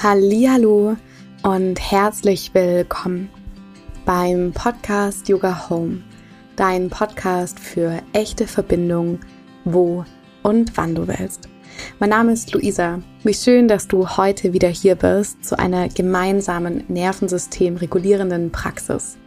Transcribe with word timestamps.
Hallo 0.00 0.96
und 1.44 1.78
herzlich 1.78 2.52
willkommen 2.54 3.30
beim 4.04 4.52
Podcast 4.52 5.28
Yoga 5.28 5.68
Home, 5.68 6.02
dein 6.56 6.90
Podcast 6.90 7.60
für 7.60 8.00
echte 8.12 8.48
Verbindung, 8.48 9.20
wo 9.64 10.04
und 10.42 10.76
wann 10.76 10.96
du 10.96 11.06
willst. 11.06 11.48
Mein 12.00 12.10
Name 12.10 12.32
ist 12.32 12.52
Luisa. 12.52 13.00
Wie 13.22 13.34
schön, 13.34 13.68
dass 13.68 13.86
du 13.86 14.16
heute 14.16 14.52
wieder 14.52 14.68
hier 14.68 14.96
bist 14.96 15.44
zu 15.44 15.56
einer 15.56 15.88
gemeinsamen 15.88 16.82
Nervensystem 16.88 17.76
regulierenden 17.76 18.50
Praxis. 18.50 19.18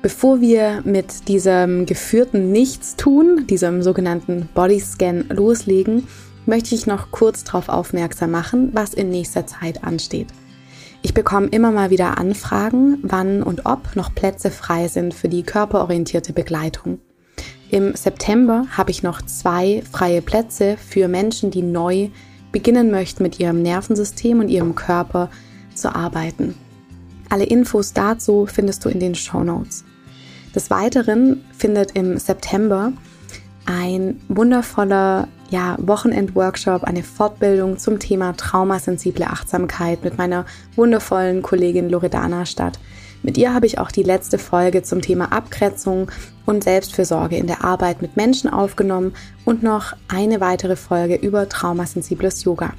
Bevor 0.00 0.40
wir 0.40 0.82
mit 0.84 1.28
diesem 1.28 1.86
geführten 1.86 2.52
Nichtstun, 2.52 3.46
diesem 3.48 3.82
sogenannten 3.82 4.48
Bodyscan 4.54 5.24
loslegen, 5.30 6.06
möchte 6.46 6.74
ich 6.74 6.86
noch 6.86 7.10
kurz 7.10 7.44
darauf 7.44 7.68
aufmerksam 7.68 8.30
machen, 8.30 8.70
was 8.72 8.94
in 8.94 9.08
nächster 9.08 9.46
Zeit 9.46 9.84
ansteht. 9.84 10.28
Ich 11.02 11.12
bekomme 11.12 11.48
immer 11.48 11.70
mal 11.70 11.90
wieder 11.90 12.18
Anfragen, 12.18 12.98
wann 13.02 13.42
und 13.42 13.66
ob 13.66 13.94
noch 13.94 14.14
Plätze 14.14 14.50
frei 14.50 14.88
sind 14.88 15.12
für 15.12 15.28
die 15.28 15.42
körperorientierte 15.42 16.32
Begleitung. 16.32 16.98
Im 17.70 17.94
September 17.94 18.66
habe 18.70 18.90
ich 18.90 19.02
noch 19.02 19.20
zwei 19.22 19.82
freie 19.90 20.22
Plätze 20.22 20.76
für 20.76 21.08
Menschen, 21.08 21.50
die 21.50 21.62
neu 21.62 22.08
beginnen 22.52 22.90
möchten, 22.90 23.22
mit 23.22 23.40
ihrem 23.40 23.62
Nervensystem 23.62 24.40
und 24.40 24.48
ihrem 24.48 24.74
Körper 24.74 25.28
zu 25.74 25.94
arbeiten. 25.94 26.54
Alle 27.28 27.44
Infos 27.44 27.92
dazu 27.92 28.46
findest 28.46 28.84
du 28.84 28.88
in 28.88 29.00
den 29.00 29.14
Show 29.14 29.42
Notes. 29.42 29.84
Des 30.54 30.70
Weiteren 30.70 31.44
findet 31.56 31.96
im 31.96 32.16
September 32.16 32.92
ein 33.66 34.20
wundervoller 34.28 35.28
ja, 35.54 35.76
Wochenend-Workshop, 35.78 36.82
eine 36.82 37.04
Fortbildung 37.04 37.78
zum 37.78 38.00
Thema 38.00 38.32
traumasensible 38.36 39.28
Achtsamkeit 39.28 40.02
mit 40.02 40.18
meiner 40.18 40.46
wundervollen 40.74 41.42
Kollegin 41.42 41.88
Loredana 41.88 42.44
statt. 42.44 42.80
Mit 43.22 43.38
ihr 43.38 43.54
habe 43.54 43.66
ich 43.66 43.78
auch 43.78 43.92
die 43.92 44.02
letzte 44.02 44.38
Folge 44.38 44.82
zum 44.82 45.00
Thema 45.00 45.30
Abgrenzung 45.30 46.10
und 46.44 46.64
Selbstfürsorge 46.64 47.36
in 47.36 47.46
der 47.46 47.62
Arbeit 47.62 48.02
mit 48.02 48.16
Menschen 48.16 48.50
aufgenommen 48.50 49.14
und 49.44 49.62
noch 49.62 49.92
eine 50.08 50.40
weitere 50.40 50.74
Folge 50.74 51.14
über 51.14 51.48
traumasensibles 51.48 52.42
Yoga. 52.42 52.72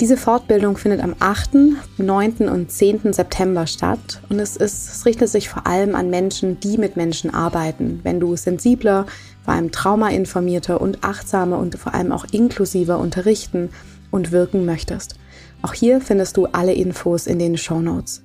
Diese 0.00 0.16
Fortbildung 0.16 0.76
findet 0.76 1.00
am 1.00 1.14
8., 1.18 1.50
9. 1.98 2.48
und 2.48 2.70
10. 2.72 3.12
September 3.12 3.68
statt 3.68 4.20
und 4.28 4.38
es, 4.40 4.56
ist, 4.56 4.88
es 4.90 5.06
richtet 5.06 5.28
sich 5.28 5.48
vor 5.48 5.66
allem 5.66 5.94
an 5.94 6.10
Menschen, 6.10 6.58
die 6.60 6.76
mit 6.76 6.96
Menschen 6.96 7.32
arbeiten. 7.34 8.00
Wenn 8.02 8.20
du 8.20 8.36
sensibler, 8.36 9.06
vor 9.48 9.54
allem 9.54 9.72
traumainformierter 9.72 10.78
und 10.78 11.04
achtsamer 11.04 11.58
und 11.58 11.78
vor 11.78 11.94
allem 11.94 12.12
auch 12.12 12.26
inklusiver 12.32 12.98
unterrichten 12.98 13.70
und 14.10 14.30
wirken 14.30 14.66
möchtest. 14.66 15.14
Auch 15.62 15.72
hier 15.72 16.02
findest 16.02 16.36
du 16.36 16.44
alle 16.44 16.74
Infos 16.74 17.26
in 17.26 17.38
den 17.38 17.56
Show 17.56 17.80
Notes. 17.80 18.22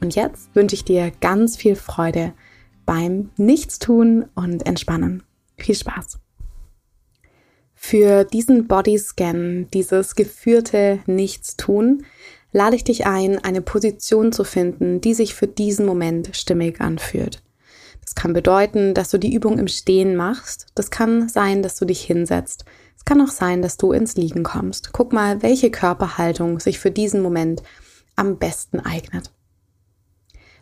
Und 0.00 0.14
jetzt 0.14 0.48
wünsche 0.54 0.74
ich 0.74 0.82
dir 0.82 1.12
ganz 1.20 1.58
viel 1.58 1.76
Freude 1.76 2.32
beim 2.86 3.28
Nichtstun 3.36 4.24
und 4.34 4.64
Entspannen. 4.64 5.24
Viel 5.58 5.74
Spaß! 5.74 6.18
Für 7.74 8.24
diesen 8.24 8.66
Bodyscan, 8.66 9.68
dieses 9.74 10.14
geführte 10.14 11.00
Nichtstun, 11.04 12.06
lade 12.50 12.76
ich 12.76 12.84
dich 12.84 13.04
ein, 13.04 13.38
eine 13.44 13.60
Position 13.60 14.32
zu 14.32 14.44
finden, 14.44 15.02
die 15.02 15.12
sich 15.12 15.34
für 15.34 15.48
diesen 15.48 15.84
Moment 15.84 16.30
stimmig 16.34 16.80
anfühlt. 16.80 17.42
Das 18.12 18.22
kann 18.22 18.34
bedeuten, 18.34 18.92
dass 18.92 19.08
du 19.08 19.16
die 19.16 19.32
Übung 19.32 19.58
im 19.58 19.68
Stehen 19.68 20.16
machst. 20.16 20.66
Das 20.74 20.90
kann 20.90 21.30
sein, 21.30 21.62
dass 21.62 21.76
du 21.76 21.86
dich 21.86 22.02
hinsetzt. 22.02 22.66
Es 22.94 23.06
kann 23.06 23.22
auch 23.22 23.30
sein, 23.30 23.62
dass 23.62 23.78
du 23.78 23.92
ins 23.92 24.16
Liegen 24.16 24.42
kommst. 24.42 24.92
Guck 24.92 25.14
mal, 25.14 25.42
welche 25.42 25.70
Körperhaltung 25.70 26.60
sich 26.60 26.78
für 26.78 26.90
diesen 26.90 27.22
Moment 27.22 27.62
am 28.14 28.36
besten 28.36 28.80
eignet. 28.80 29.30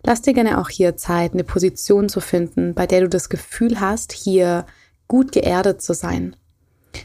Lass 0.05 0.23
dir 0.23 0.33
gerne 0.33 0.61
auch 0.61 0.69
hier 0.69 0.97
Zeit, 0.97 1.33
eine 1.33 1.43
Position 1.43 2.09
zu 2.09 2.21
finden, 2.21 2.73
bei 2.75 2.87
der 2.87 3.01
du 3.01 3.09
das 3.09 3.29
Gefühl 3.29 3.81
hast, 3.81 4.13
hier 4.13 4.65
gut 5.09 5.33
geerdet 5.33 5.83
zu 5.83 5.93
sein. 5.93 6.37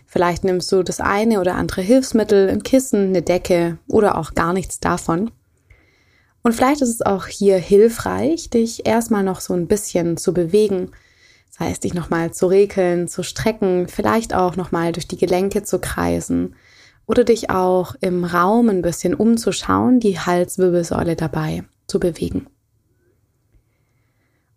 Vielleicht 0.06 0.44
nimmst 0.44 0.72
du 0.72 0.84
das 0.84 1.02
eine 1.02 1.40
oder 1.41 1.56
andere 1.56 1.81
Hilfsmittel, 1.81 2.50
ein 2.50 2.62
Kissen, 2.62 3.08
eine 3.08 3.24
Decke 3.24 3.80
oder 3.88 4.16
auch 4.20 4.36
gar 4.36 4.53
nichts 4.53 4.80
davon. 4.80 5.31
Und 6.46 6.54
vielleicht 6.54 6.82
ist 6.82 6.90
es 6.90 7.02
auch 7.02 7.26
hier 7.26 7.58
hilfreich, 7.58 8.52
dich 8.52 8.86
erstmal 8.86 9.24
noch 9.24 9.42
so 9.42 9.56
ein 9.56 9.66
bisschen 9.66 10.16
zu 10.16 10.32
bewegen. 10.32 10.92
Das 11.50 11.60
heißt, 11.60 11.84
dich 11.84 11.96
nochmal 11.96 12.36
zu 12.36 12.46
regeln, 12.46 13.08
zu 13.08 13.24
strecken, 13.24 13.88
vielleicht 13.88 14.36
auch 14.36 14.56
nochmal 14.56 14.92
durch 14.92 15.08
die 15.08 15.18
Gelenke 15.18 15.64
zu 15.64 15.80
kreisen 15.80 16.56
oder 17.08 17.24
dich 17.24 17.50
auch 17.50 17.96
im 18.00 18.24
Raum 18.24 18.70
ein 18.70 18.84
bisschen 18.84 19.16
umzuschauen, 19.16 20.00
die 20.00 20.20
Halswirbelsäule 20.20 21.16
dabei 21.16 21.64
zu 21.88 22.00
bewegen. 22.00 22.46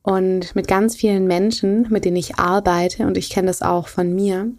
Und 0.02 0.54
mit 0.54 0.68
ganz 0.68 0.94
vielen 0.94 1.26
Menschen, 1.26 1.86
mit 1.88 2.04
denen 2.04 2.16
ich 2.18 2.36
arbeite, 2.36 3.06
und 3.06 3.16
ich 3.16 3.30
kenne 3.30 3.46
das 3.46 3.62
auch 3.62 3.88
von 3.88 4.14
mir, 4.14 4.52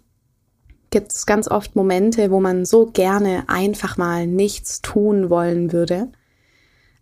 gibt 0.90 1.12
es 1.12 1.26
ganz 1.26 1.46
oft 1.46 1.76
Momente, 1.76 2.32
wo 2.32 2.40
man 2.40 2.64
so 2.64 2.86
gerne 2.86 3.44
einfach 3.46 3.96
mal 3.96 4.26
nichts 4.26 4.82
tun 4.82 5.30
wollen 5.30 5.72
würde. 5.72 6.10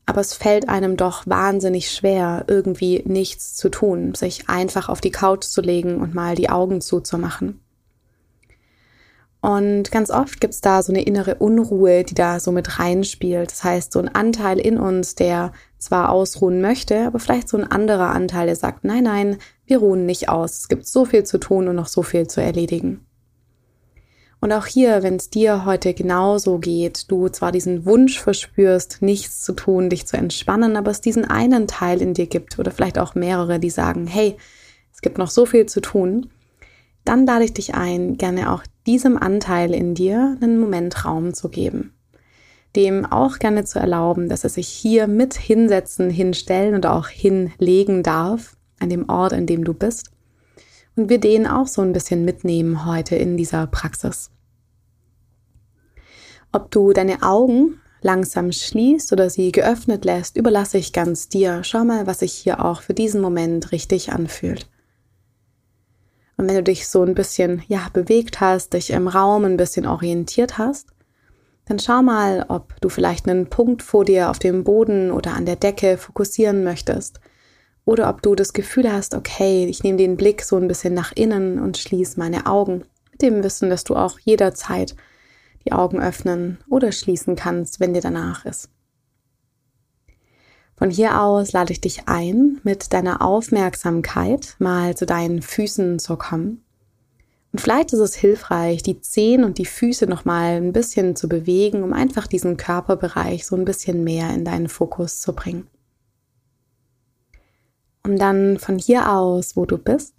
Aber 0.09 0.23
es 0.23 0.33
fällt 0.33 0.71
einem 0.71 0.97
doch 0.97 1.27
wahnsinnig 1.27 1.91
schwer, 1.91 2.45
irgendwie 2.47 3.03
nichts 3.05 3.55
zu 3.55 3.69
tun, 3.69 4.15
sich 4.15 4.49
einfach 4.49 4.89
auf 4.89 5.03
die 5.03 5.11
Couch 5.11 5.45
zu 5.45 5.61
legen 5.61 6.01
und 6.01 6.15
mal 6.15 6.35
die 6.35 6.49
Augen 6.49 6.81
zuzumachen. 6.81 7.61
Und 9.43 9.91
ganz 9.91 10.11
oft 10.11 10.41
gibt 10.41 10.55
es 10.55 10.63
da 10.63 10.83
so 10.83 10.93
eine 10.93 11.03
innere 11.03 11.35
Unruhe, 11.35 12.05
die 12.05 12.15
da 12.15 12.41
so 12.41 12.53
mit 12.53 12.79
reinspielt. 12.79 13.51
Das 13.51 13.63
heißt, 13.63 13.93
so 13.93 13.99
ein 13.99 14.09
Anteil 14.09 14.59
in 14.59 14.79
uns, 14.79 15.15
der 15.15 15.53
zwar 15.77 16.09
ausruhen 16.09 16.63
möchte, 16.63 17.07
aber 17.07 17.19
vielleicht 17.19 17.51
so 17.51 17.59
ein 17.59 17.71
anderer 17.71 18.09
Anteil, 18.09 18.47
der 18.47 18.57
sagt, 18.57 18.85
nein, 18.85 19.05
nein, 19.05 19.37
wir 19.67 19.77
ruhen 19.77 20.07
nicht 20.07 20.31
aus. 20.31 20.61
Es 20.61 20.69
gibt 20.69 20.87
so 20.87 21.05
viel 21.05 21.25
zu 21.25 21.37
tun 21.37 21.69
und 21.69 21.77
noch 21.77 21.87
so 21.87 22.03
viel 22.03 22.27
zu 22.27 22.41
erledigen. 22.41 23.07
Und 24.41 24.53
auch 24.53 24.67
hier, 24.67 25.03
wenn 25.03 25.17
es 25.17 25.31
dir 25.31 25.65
heute 25.65 25.95
genauso 25.95 26.59
geht, 26.59 27.11
du 27.11 27.29
zwar 27.29 27.51
diesen 27.51 27.85
Wunsch 27.85 28.21
verspürst, 28.21 28.99
nichts 29.01 29.43
zu 29.43 29.53
tun, 29.53 29.91
dich 29.91 30.07
zu 30.07 30.17
entspannen, 30.17 30.77
aber 30.77 30.93
es 30.93 31.01
diesen 31.01 31.25
einen 31.25 31.67
Teil 31.67 32.01
in 32.01 32.15
dir 32.15 32.27
gibt 32.27 32.59
oder 32.59 32.71
vielleicht 32.71 32.99
auch 32.99 33.17
mehrere, 33.17 33.59
die 33.59 33.71
sagen, 33.71 34.07
hey, 34.07 34.37
es 34.93 35.01
gibt 35.01 35.19
noch 35.19 35.31
so 35.31 35.45
viel 35.45 35.67
zu 35.67 35.81
tun, 35.81 36.31
dann 37.05 37.27
lade 37.27 37.45
ich 37.45 37.53
dich 37.53 37.75
ein, 37.75 38.17
gerne 38.17 38.53
auch 38.53 38.63
diesem 38.87 39.17
Anteil 39.17 39.75
in 39.75 39.95
dir 39.95 40.37
einen 40.41 40.59
Moment 40.59 41.05
Raum 41.05 41.35
zu 41.35 41.49
geben. 41.49 41.95
Dem 42.77 43.07
auch 43.07 43.39
gerne 43.39 43.65
zu 43.65 43.81
erlauben, 43.81 44.29
dass 44.29 44.45
er 44.45 44.51
sich 44.51 44.69
hier 44.69 45.09
mit 45.09 45.35
hinsetzen, 45.35 46.11
hinstellen 46.11 46.75
und 46.75 46.87
auch 46.87 47.09
hinlegen 47.09 48.03
darf, 48.03 48.57
an 48.79 48.91
dem 48.91 49.09
Ort, 49.09 49.33
an 49.33 49.47
dem 49.47 49.65
du 49.65 49.75
bist 49.75 50.11
und 50.99 51.09
wir 51.09 51.19
den 51.19 51.47
auch 51.47 51.69
so 51.69 51.81
ein 51.81 51.93
bisschen 51.93 52.25
mitnehmen 52.25 52.85
heute 52.85 53.17
in 53.17 53.37
dieser 53.37 53.67
Praxis. 53.69 54.31
Ob 56.53 56.71
du 56.71 56.93
deine 56.93 57.23
Augen 57.23 57.81
langsam 58.01 58.53
schließt 58.53 59.13
oder 59.13 59.31
sie 59.31 59.53
geöffnet 59.53 60.05
lässt, 60.05 60.37
überlasse 60.37 60.79
ich 60.79 60.93
ganz 60.93 61.29
dir. 61.29 61.63
Schau 61.63 61.85
mal, 61.85 62.07
was 62.07 62.21
sich 62.21 62.33
hier 62.33 62.65
auch 62.65 62.83
für 62.83 62.95
diesen 62.95 63.21
Moment 63.21 63.73
richtig 63.73 64.13
anfühlt. 64.13 64.69
Und 66.37 66.49
wenn 66.49 66.57
du 66.57 66.63
dich 66.63 66.89
so 66.89 67.03
ein 67.03 67.15
bisschen, 67.15 67.63
ja, 67.69 67.89
bewegt 67.93 68.41
hast, 68.41 68.73
dich 68.73 68.91
im 68.91 69.09
Raum 69.09 69.45
ein 69.45 69.57
bisschen 69.57 69.87
orientiert 69.87 70.59
hast, 70.59 70.89
dann 71.67 71.79
schau 71.79 72.03
mal, 72.03 72.47
ob 72.49 72.81
du 72.81 72.89
vielleicht 72.89 73.29
einen 73.29 73.51
Punkt 73.51 73.83
vor 73.83 74.05
dir 74.05 74.31
auf 74.31 74.39
dem 74.39 74.65
Boden 74.65 75.11
oder 75.11 75.35
an 75.35 75.47
der 75.47 75.57
Decke 75.57 75.99
fokussieren 75.99 76.65
möchtest 76.65 77.21
oder 77.89 78.11
ob 78.11 78.21
du 78.21 78.35
das 78.35 78.53
Gefühl 78.53 78.93
hast, 78.93 79.15
okay, 79.15 79.65
ich 79.65 79.83
nehme 79.83 79.97
den 79.97 80.19
Blick 80.19 80.43
so 80.43 80.57
ein 80.57 80.69
bisschen 80.69 80.93
nach 80.93 81.13
innen 81.13 81.59
und 81.59 81.79
schließe 81.79 82.21
meine 82.21 82.45
Augen. 82.45 82.85
Mit 83.13 83.23
dem 83.23 83.43
Wissen, 83.43 83.71
dass 83.71 83.83
du 83.83 83.97
auch 83.97 84.19
jederzeit 84.19 84.95
die 85.65 85.73
Augen 85.73 85.99
öffnen 85.99 86.59
oder 86.69 86.93
schließen 86.93 87.35
kannst, 87.35 87.81
wenn 87.81 87.95
dir 87.95 88.03
danach 88.03 88.45
ist. 88.45 88.69
Von 90.77 90.91
hier 90.91 91.19
aus 91.19 91.53
lade 91.53 91.73
ich 91.73 91.81
dich 91.81 92.03
ein, 92.09 92.61
mit 92.63 92.93
deiner 92.93 93.23
Aufmerksamkeit 93.23 94.57
mal 94.59 94.95
zu 94.95 95.07
deinen 95.07 95.41
Füßen 95.41 95.99
zu 95.99 96.17
kommen. 96.17 96.63
Und 97.53 97.63
vielleicht 97.63 97.95
ist 97.95 98.01
es 98.01 98.15
hilfreich, 98.15 98.83
die 98.83 99.01
Zehen 99.01 99.45
und 99.45 99.57
die 99.57 99.65
Füße 99.65 100.07
nochmal 100.07 100.59
ein 100.59 100.75
bisschen 100.75 101.17
zu 101.17 101.27
bewegen, 101.27 101.83
um 101.83 101.95
einfach 101.95 102.27
diesen 102.27 102.59
Körperbereich 102.59 103.47
so 103.47 103.57
ein 103.57 103.65
bisschen 103.65 104.05
mehr 104.05 104.29
in 104.35 104.45
deinen 104.45 104.69
Fokus 104.69 105.21
zu 105.21 105.33
bringen 105.33 105.69
um 108.09 108.19
dann 108.19 108.59
von 108.59 108.79
hier 108.79 109.13
aus, 109.13 109.55
wo 109.55 109.67
du 109.67 109.77
bist, 109.77 110.15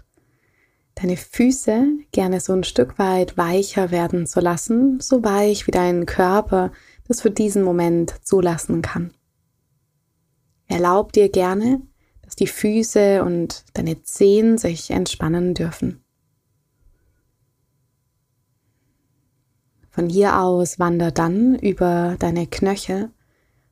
deine 0.95 1.17
Füße 1.17 1.87
gerne 2.11 2.39
so 2.39 2.53
ein 2.53 2.63
Stück 2.63 2.99
weit 2.99 3.37
weicher 3.37 3.89
werden 3.89 4.27
zu 4.27 4.39
lassen, 4.39 4.99
so 4.99 5.23
weich 5.23 5.65
wie 5.65 5.71
dein 5.71 6.05
Körper 6.05 6.71
das 7.07 7.21
für 7.21 7.31
diesen 7.31 7.63
Moment 7.63 8.13
zulassen 8.23 8.83
kann. 8.83 9.11
Erlaub 10.67 11.13
dir 11.13 11.29
gerne, 11.29 11.81
dass 12.21 12.35
die 12.35 12.47
Füße 12.47 13.23
und 13.23 13.65
deine 13.73 14.03
Zehen 14.03 14.59
sich 14.59 14.91
entspannen 14.91 15.55
dürfen. 15.55 16.03
Von 19.89 20.09
hier 20.09 20.39
aus 20.39 20.77
wander 20.77 21.11
dann 21.11 21.57
über 21.57 22.15
deine 22.19 22.45
Knöchel 22.45 23.09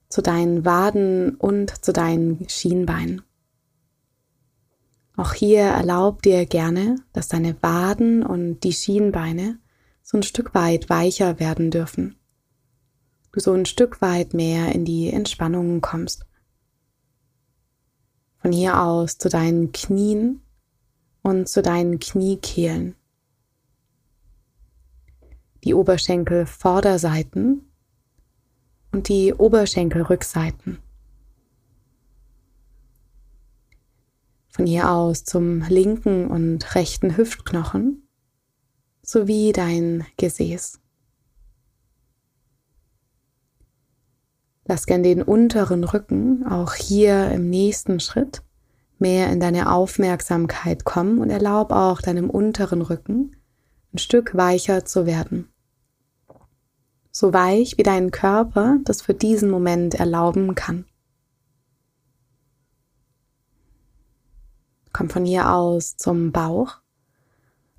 zu 0.10 0.24
deinen 0.24 0.66
Waden 0.66 1.36
und 1.36 1.86
zu 1.86 1.94
deinen 1.94 2.50
Schienbeinen. 2.50 3.27
Auch 5.18 5.34
hier 5.34 5.64
erlaub 5.64 6.22
dir 6.22 6.46
gerne, 6.46 6.96
dass 7.12 7.28
deine 7.28 7.56
Waden 7.64 8.24
und 8.24 8.60
die 8.60 8.72
Schienbeine 8.72 9.58
so 10.04 10.16
ein 10.16 10.24
Stück 10.24 10.54
weit 10.54 10.92
weicher 10.92 11.40
werden 11.40 11.72
dürfen. 11.72 12.16
Du 13.32 13.40
so 13.40 13.52
ein 13.54 13.66
Stück 13.66 14.00
weit 14.02 14.36
mehr 14.36 14.74
in 14.74 14.86
die 14.86 15.12
Entspannung 15.12 15.82
kommst. 15.82 16.28
Von 18.38 18.52
hier 18.52 18.80
aus 18.80 19.18
zu 19.18 19.28
deinen 19.28 19.72
Knien 19.72 20.42
und 21.24 21.50
zu 21.50 21.64
deinen 21.64 21.98
Kniekehlen. 21.98 22.96
Die 25.64 25.74
Oberschenkel-Vorderseiten 25.74 27.64
und 28.92 29.10
die 29.10 29.34
Oberschenkelrückseiten. 29.34 30.78
Von 34.58 34.66
hier 34.66 34.90
aus 34.90 35.24
zum 35.24 35.62
linken 35.70 36.26
und 36.26 36.74
rechten 36.74 37.16
Hüftknochen 37.16 38.08
sowie 39.04 39.52
dein 39.52 40.04
Gesäß. 40.18 40.80
Lass 44.66 44.88
gern 44.88 45.04
den 45.04 45.22
unteren 45.22 45.84
Rücken 45.84 46.44
auch 46.48 46.74
hier 46.74 47.32
im 47.32 47.52
nächsten 47.52 48.00
Schritt 48.00 48.42
mehr 48.98 49.32
in 49.32 49.40
deine 49.40 49.72
Aufmerksamkeit 49.72 50.86
kommen 50.86 51.20
und 51.20 51.30
erlaub 51.30 51.72
auch 51.72 52.02
deinem 52.02 52.32
unteren 52.32 52.82
Rücken 52.82 53.36
ein 53.94 54.00
Stück 54.00 54.36
weicher 54.36 54.86
zu 54.86 55.06
werden. 55.06 55.50
So 57.12 57.32
weich 57.32 57.78
wie 57.78 57.84
dein 57.84 58.10
Körper 58.10 58.80
das 58.86 59.04
für 59.04 59.14
diesen 59.14 59.52
Moment 59.52 59.94
erlauben 59.94 60.56
kann. 60.56 60.86
Komm 64.98 65.12
von 65.12 65.26
hier 65.26 65.54
aus 65.54 65.96
zum 65.96 66.32
Bauch, 66.32 66.80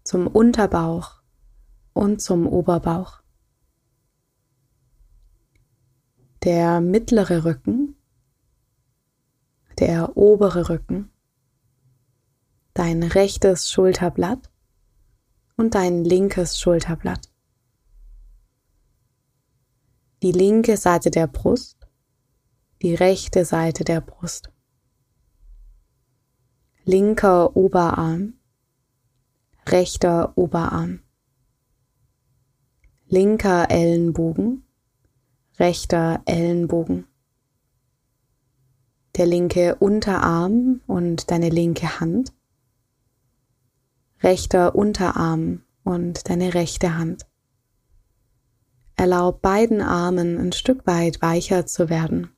zum 0.04 0.28
Unterbauch 0.28 1.20
und 1.92 2.22
zum 2.22 2.46
Oberbauch. 2.46 3.22
Der 6.44 6.80
mittlere 6.80 7.44
Rücken 7.44 7.96
der 9.80 10.16
obere 10.16 10.68
Rücken, 10.68 11.10
dein 12.72 13.02
rechtes 13.02 13.68
Schulterblatt 13.68 14.48
und 15.56 15.74
dein 15.74 16.04
linkes 16.04 16.60
Schulterblatt. 16.60 17.32
Die 20.22 20.30
linke 20.30 20.76
Seite 20.76 21.10
der 21.10 21.26
Brust, 21.26 21.88
die 22.80 22.94
rechte 22.94 23.44
Seite 23.44 23.82
der 23.82 24.00
Brust. 24.00 24.52
Linker 26.88 27.55
Oberarm, 27.55 28.32
rechter 29.67 30.32
Oberarm. 30.38 31.00
Linker 33.08 33.70
Ellenbogen, 33.70 34.64
rechter 35.58 36.23
Ellenbogen 36.25 37.05
der 39.19 39.26
linke 39.26 39.75
Unterarm 39.75 40.81
und 40.87 41.31
deine 41.31 41.50
linke 41.50 42.00
Hand, 42.00 42.32
rechter 44.23 44.75
Unterarm 44.75 45.64
und 45.85 46.31
deine 46.31 46.55
rechte 46.55 46.96
Hand. 46.96 47.26
Erlaub 48.96 49.43
beiden 49.43 49.82
Armen 49.82 50.38
ein 50.38 50.52
Stück 50.52 50.87
weit 50.87 51.20
weicher 51.20 51.67
zu 51.67 51.90
werden. 51.90 52.31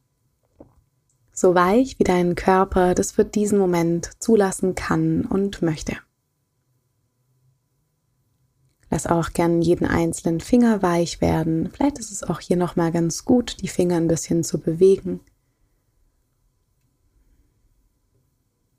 So 1.41 1.55
weich 1.55 1.99
wie 1.99 2.05
dein 2.05 2.35
Körper 2.35 2.95
das 2.95 3.13
für 3.13 3.25
diesen 3.25 3.59
Moment 3.59 4.11
zulassen 4.19 4.75
kann 4.75 5.25
und 5.25 5.63
möchte. 5.63 5.97
Lass 8.91 9.07
auch 9.07 9.33
gern 9.33 9.63
jeden 9.63 9.87
einzelnen 9.87 10.41
Finger 10.41 10.83
weich 10.83 11.23
werden. 11.23 11.71
Vielleicht 11.73 11.99
ist 11.99 12.13
es 12.13 12.23
auch 12.23 12.41
hier 12.41 12.59
nochmal 12.59 12.93
ganz 12.93 13.25
gut, 13.25 13.63
die 13.63 13.69
Finger 13.69 13.97
ein 13.97 14.07
bisschen 14.07 14.45
zu 14.45 14.61
bewegen. 14.61 15.21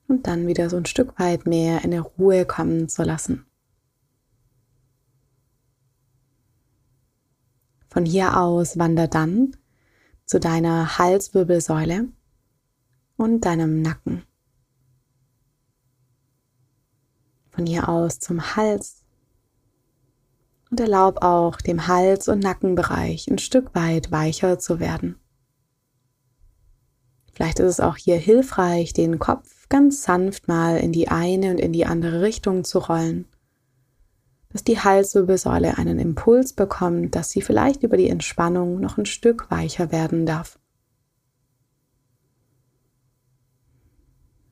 und 0.08 0.28
dann 0.28 0.46
wieder 0.46 0.69
so 0.69 0.78
ein 0.78 0.86
Stück 0.86 1.18
weit 1.18 1.48
mehr 1.48 1.84
in 1.84 1.90
der 1.90 2.02
Ruhe 2.02 2.46
kommen 2.46 2.88
zu 2.90 3.02
lassen. 3.02 3.48
Von 7.90 8.06
hier 8.06 8.38
aus 8.38 8.78
wander 8.78 9.08
dann 9.08 9.56
zu 10.25 10.40
deiner 10.40 11.00
Halswirbelsäule 11.00 12.10
und 13.22 13.46
deinem 13.46 13.82
Nacken. 13.82 14.24
Von 17.52 17.66
hier 17.66 17.88
aus 17.88 18.20
zum 18.20 18.56
Hals 18.56 19.04
und 20.72 20.80
erlaub 20.80 21.22
auch 21.22 21.58
dem 21.58 21.88
Hals- 21.88 22.28
und 22.28 22.40
Nackenbereich 22.40 23.28
ein 23.30 23.38
Stück 23.38 23.76
weit 23.76 24.12
weicher 24.12 24.58
zu 24.58 24.80
werden. 24.80 25.18
Vielleicht 27.34 27.60
ist 27.60 27.68
es 27.68 27.80
auch 27.80 27.98
hier 27.98 28.18
hilfreich, 28.18 28.94
den 28.94 29.20
Kopf 29.20 29.70
ganz 29.70 30.04
sanft 30.04 30.48
mal 30.48 30.78
in 30.78 30.92
die 30.92 31.10
eine 31.10 31.52
und 31.52 31.60
in 31.60 31.74
die 31.74 31.86
andere 31.86 32.22
Richtung 32.22 32.64
zu 32.64 32.80
rollen, 32.80 33.26
dass 34.50 34.64
die 34.64 34.80
Halswirbelsäule 34.80 35.78
einen 35.78 36.00
Impuls 36.00 36.54
bekommt, 36.54 37.16
dass 37.16 37.30
sie 37.30 37.42
vielleicht 37.42 37.84
über 37.84 37.98
die 37.98 38.10
Entspannung 38.10 38.80
noch 38.80 38.98
ein 38.98 39.06
Stück 39.06 39.50
weicher 39.52 39.92
werden 39.92 40.26
darf. 40.26 40.61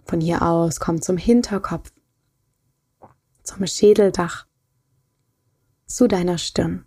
Von 0.10 0.22
hier 0.22 0.42
aus 0.42 0.80
kommt 0.80 1.04
zum 1.04 1.18
Hinterkopf, 1.18 1.94
zum 3.44 3.68
Schädeldach, 3.68 4.48
zu 5.86 6.08
deiner 6.08 6.40
Stirn. 6.40 6.84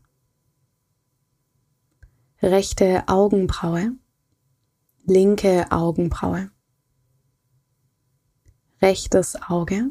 Rechte 2.42 3.04
Augenbraue, 3.06 3.92
linke 5.04 5.70
Augenbraue. 5.70 6.50
Rechtes 8.80 9.40
Auge, 9.40 9.90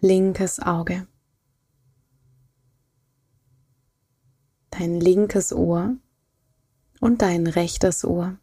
linkes 0.00 0.58
Auge, 0.58 1.06
dein 4.70 4.98
linkes 4.98 5.52
Ohr 5.52 5.96
und 7.00 7.22
dein 7.22 7.46
rechtes 7.46 8.04
Ohr, 8.04 8.40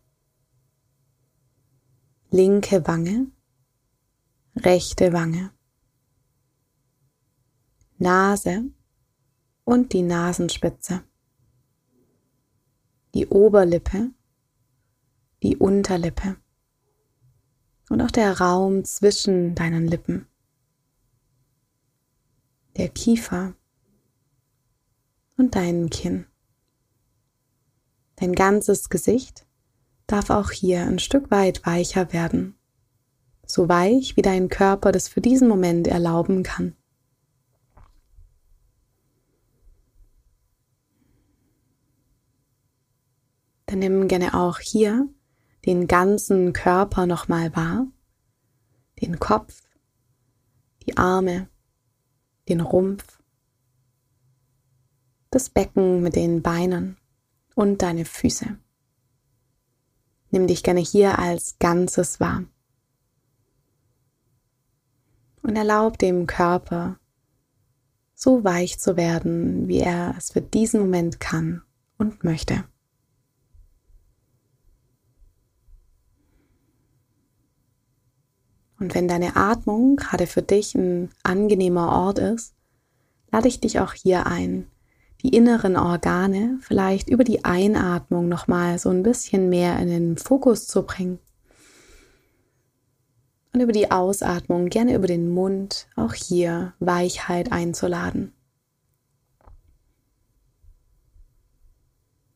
linke 2.29 2.87
Wange, 2.87 3.34
rechte 4.55 5.11
Wange, 5.11 5.51
Nase 7.97 8.63
und 9.63 9.93
die 9.93 10.01
Nasenspitze, 10.01 11.03
die 13.13 13.27
Oberlippe, 13.27 14.11
die 15.43 15.57
Unterlippe 15.57 16.37
und 17.89 18.01
auch 18.01 18.11
der 18.11 18.39
Raum 18.39 18.83
zwischen 18.85 19.55
deinen 19.55 19.87
Lippen, 19.87 20.27
der 22.77 22.89
Kiefer 22.89 23.55
und 25.37 25.55
dein 25.55 25.89
Kinn. 25.89 26.25
Dein 28.15 28.33
ganzes 28.33 28.89
Gesicht 28.89 29.45
darf 30.07 30.29
auch 30.29 30.51
hier 30.51 30.83
ein 30.83 30.99
Stück 30.99 31.29
weit 31.31 31.65
weicher 31.65 32.13
werden, 32.13 32.57
so 33.55 33.69
weich 33.69 34.17
wie 34.17 34.21
dein 34.21 34.49
Körper 34.49 34.91
das 34.91 35.07
für 35.07 35.21
diesen 35.21 35.47
Moment 35.47 35.87
erlauben 35.87 36.43
kann. 36.43 36.75
Dann 43.65 43.79
nimm 43.79 44.09
gerne 44.09 44.33
auch 44.33 44.59
hier 44.59 45.07
den 45.65 45.87
ganzen 45.87 46.51
Körper 46.51 47.05
nochmal 47.05 47.55
wahr, 47.55 47.87
den 49.01 49.19
Kopf, 49.19 49.61
die 50.85 50.97
Arme, 50.97 51.47
den 52.49 52.59
Rumpf, 52.59 53.21
das 55.31 55.49
Becken 55.49 56.03
mit 56.03 56.17
den 56.17 56.41
Beinen 56.41 56.97
und 57.55 57.81
deine 57.81 58.03
Füße. 58.03 58.57
Nimm 60.31 60.45
dich 60.45 60.61
gerne 60.61 60.81
hier 60.81 61.19
als 61.19 61.57
Ganzes 61.57 62.19
wahr. 62.19 62.43
Und 65.45 65.55
erlaub 65.55 65.99
dem 65.99 66.25
Körper, 66.25 66.97
so 68.15 68.43
weich 68.43 68.79
zu 68.79 68.97
werden, 68.97 69.67
wie 69.67 69.77
er 69.77 70.15
es 70.17 70.31
für 70.31 70.41
diesen 70.41 70.79
Moment 70.79 71.19
kann 71.19 71.61
und 71.99 72.23
möchte. 72.23 72.63
Und 78.79 78.95
wenn 78.95 79.07
deine 79.07 79.35
Atmung 79.35 79.97
gerade 79.97 80.25
für 80.25 80.41
dich 80.41 80.73
ein 80.73 81.09
angenehmer 81.21 81.89
Ort 81.89 82.17
ist, 82.17 82.55
lade 83.31 83.47
ich 83.47 83.59
dich 83.59 83.79
auch 83.79 83.93
hier 83.93 84.25
ein, 84.25 84.65
die 85.21 85.29
inneren 85.29 85.77
Organe 85.77 86.57
vielleicht 86.61 87.07
über 87.07 87.23
die 87.23 87.45
Einatmung 87.45 88.27
nochmal 88.27 88.79
so 88.79 88.89
ein 88.89 89.03
bisschen 89.03 89.49
mehr 89.49 89.77
in 89.77 89.89
den 89.89 90.17
Fokus 90.17 90.65
zu 90.65 90.83
bringen. 90.83 91.19
Und 93.55 93.61
über 93.61 93.71
die 93.71 93.89
Ausatmung, 93.89 94.67
gerne 94.67 94.95
über 94.95 95.07
den 95.07 95.29
Mund, 95.29 95.87
auch 95.95 96.13
hier 96.13 96.73
Weichheit 96.79 97.53
einzuladen. 97.53 98.33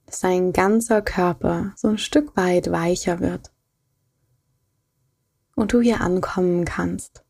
Dass 0.05 0.21
dein 0.21 0.53
ganzer 0.53 1.01
Körper 1.01 1.73
so 1.75 1.89
ein 1.89 1.97
Stück 1.97 2.37
weit 2.37 2.71
weicher 2.71 3.19
wird. 3.19 3.51
Und 5.57 5.73
du 5.73 5.81
hier 5.81 5.99
ankommen 5.99 6.63
kannst. 6.63 7.25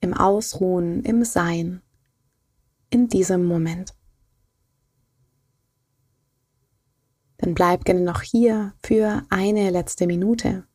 Im 0.00 0.12
Ausruhen, 0.12 1.04
im 1.04 1.24
Sein, 1.24 1.82
in 2.88 3.06
diesem 3.06 3.44
Moment. 3.44 3.94
Dann 7.36 7.54
bleib 7.54 7.84
gerne 7.84 8.00
noch 8.00 8.22
hier 8.22 8.74
für 8.82 9.22
eine 9.30 9.70
letzte 9.70 10.08
Minute. 10.08 10.66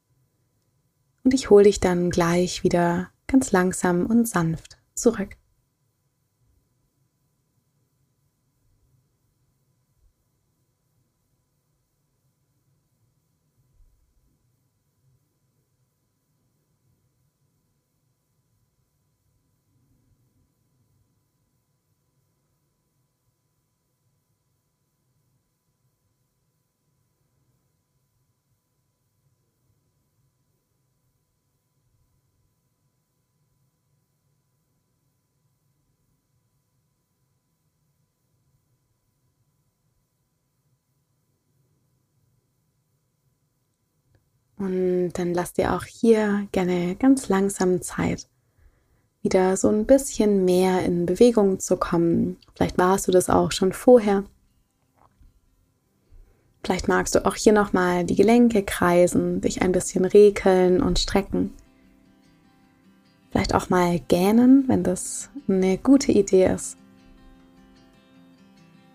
Und 1.26 1.34
ich 1.34 1.50
hole 1.50 1.64
dich 1.64 1.80
dann 1.80 2.12
gleich 2.12 2.64
wieder 2.64 3.10
ganz 3.28 3.52
langsam 3.52 4.06
und 4.06 4.28
sanft 4.28 4.78
zurück. 4.94 5.36
Und 44.58 45.14
dann 45.14 45.34
lass 45.34 45.54
dir 45.54 45.74
auch 45.74 45.84
hier 45.84 46.48
gerne 46.52 46.96
ganz 46.96 47.28
langsam 47.28 47.82
Zeit, 47.82 48.28
wieder 49.22 49.58
so 49.58 49.68
ein 49.70 49.86
bisschen 49.86 50.46
mehr 50.46 50.84
in 50.84 51.06
Bewegung 51.06 51.60
zu 51.60 51.78
kommen. 51.78 52.38
Vielleicht 52.56 52.78
warst 52.78 53.08
du 53.08 53.12
das 53.12 53.30
auch 53.30 53.52
schon 53.52 53.74
vorher. 53.74 54.24
Vielleicht 56.64 56.88
magst 56.88 57.16
du 57.16 57.26
auch 57.26 57.36
hier 57.36 57.54
nochmal 57.54 58.06
die 58.06 58.16
Gelenke 58.16 58.64
kreisen, 58.64 59.42
dich 59.42 59.62
ein 59.62 59.72
bisschen 59.72 60.06
rekeln 60.06 60.82
und 60.82 61.00
strecken. 61.00 61.54
Vielleicht 63.30 63.54
auch 63.54 63.70
mal 63.70 64.00
gähnen, 64.08 64.64
wenn 64.68 64.84
das 64.84 65.30
eine 65.48 65.78
gute 65.78 66.14
Idee 66.14 66.48
ist. 66.48 66.78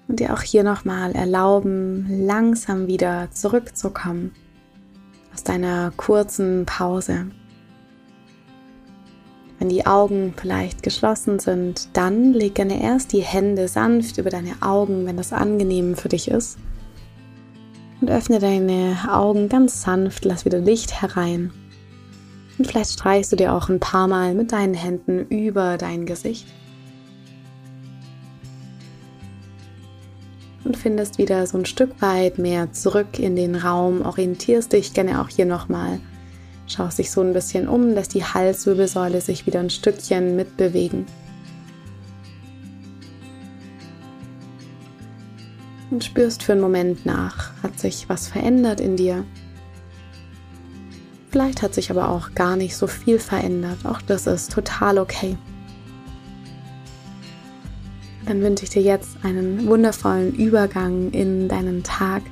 Und 0.09 0.19
dir 0.19 0.33
auch 0.33 0.43
hier 0.43 0.65
nochmal 0.65 1.13
erlauben, 1.13 2.07
langsam 2.27 2.89
wieder 2.89 3.31
zurückzukommen 3.31 4.33
aus 5.33 5.45
deiner 5.45 5.93
kurzen 5.97 6.67
Pause. 6.67 7.27
Wenn 9.59 9.69
die 9.69 9.87
Augen 9.87 10.33
vielleicht 10.37 10.83
geschlossen 10.83 11.39
sind, 11.39 11.91
dann 11.93 12.33
leg 12.33 12.55
gerne 12.55 12.83
erst 12.83 13.13
die 13.13 13.21
Hände 13.21 13.69
sanft 13.69 14.17
über 14.17 14.31
deine 14.31 14.55
Augen, 14.63 15.05
wenn 15.05 15.19
das 15.19 15.35
angenehm 15.35 15.97
für 15.97 16.09
dich 16.09 16.31
ist. 16.31 16.59
Und 18.01 18.11
öffne 18.11 18.39
deine 18.39 18.97
Augen 19.11 19.51
ganz 19.51 19.83
sanft, 19.83 20.25
lass 20.25 20.47
wieder 20.47 20.59
Licht 20.59 21.03
herein. 21.03 21.53
Und 22.57 22.67
vielleicht 22.67 22.93
streichst 22.93 23.33
du 23.33 23.37
dir 23.37 23.53
auch 23.53 23.69
ein 23.69 23.81
paar 23.81 24.09
Mal 24.09 24.35
mit 24.35 24.53
deinen 24.53 24.75
Händen 24.75 25.27
über 25.29 25.77
dein 25.77 26.07
Gesicht. 26.07 26.47
Und 30.65 30.77
findest 30.77 31.19
wieder 31.19 31.47
so 31.47 31.59
ein 31.59 31.67
Stück 31.67 32.01
weit 32.01 32.39
mehr 32.39 32.73
zurück 32.73 33.19
in 33.19 33.37
den 33.37 33.55
Raum, 33.55 34.03
orientierst 34.03 34.73
dich 34.73 34.95
gerne 34.95 35.21
auch 35.21 35.29
hier 35.29 35.47
nochmal, 35.47 36.01
schaust 36.67 36.99
dich 36.99 37.11
so 37.11 37.21
ein 37.23 37.33
bisschen 37.33 37.69
um, 37.69 37.89
lässt 37.91 38.15
die 38.15 38.25
Halswirbelsäule 38.25 39.21
sich 39.21 39.47
wieder 39.47 39.61
ein 39.61 39.71
Stückchen 39.71 40.37
mitbewegen. 40.37 41.07
Und 45.91 46.05
spürst 46.05 46.43
für 46.43 46.53
einen 46.53 46.61
Moment 46.61 47.05
nach, 47.05 47.53
hat 47.63 47.81
sich 47.81 48.09
was 48.09 48.29
verändert 48.29 48.81
in 48.81 48.97
dir? 48.97 49.25
Vielleicht 51.31 51.63
hat 51.63 51.75
sich 51.75 51.91
aber 51.91 52.11
auch 52.11 52.35
gar 52.35 52.57
nicht 52.57 52.77
so 52.77 52.87
viel 52.87 53.19
verändert. 53.19 53.79
Auch 53.85 54.01
das 54.03 54.27
ist 54.27 54.53
total 54.53 54.99
okay 54.99 55.37
dann 58.31 58.43
wünsche 58.43 58.63
ich 58.63 58.71
dir 58.71 58.83
jetzt 58.83 59.17
einen 59.25 59.67
wundervollen 59.67 60.33
Übergang 60.37 61.11
in 61.11 61.49
deinen 61.49 61.83
Tag. 61.83 62.23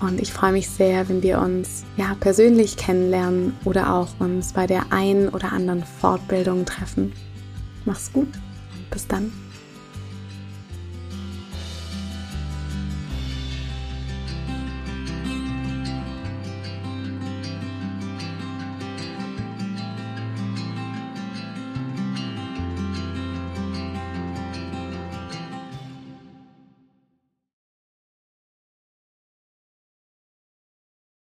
Und 0.00 0.18
ich 0.22 0.32
freue 0.32 0.52
mich 0.52 0.70
sehr, 0.70 1.06
wenn 1.10 1.22
wir 1.22 1.38
uns 1.38 1.84
ja 1.98 2.16
persönlich 2.18 2.78
kennenlernen 2.78 3.54
oder 3.66 3.92
auch 3.92 4.08
uns 4.20 4.54
bei 4.54 4.66
der 4.66 4.90
einen 4.90 5.28
oder 5.28 5.52
anderen 5.52 5.84
Fortbildung 5.84 6.64
treffen. 6.64 7.12
Mach's 7.84 8.10
gut 8.10 8.28
und 8.72 8.90
bis 8.90 9.06
dann. 9.06 9.30